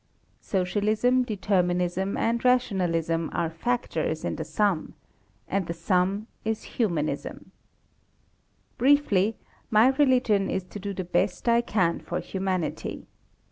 [0.41, 4.95] Socialism, Determinism, and Rationalism are factors in the sum;
[5.47, 7.51] and the sum is Humanism.
[8.79, 9.37] Briefly,
[9.69, 13.05] my religion is to do the best I can for humanity.